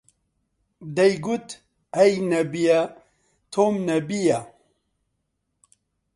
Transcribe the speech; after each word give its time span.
دەیگوت: 0.97 1.47
ئەی 1.95 2.13
نەبیە، 2.31 2.81
تۆم 3.51 3.75
نەبییە 3.87 4.39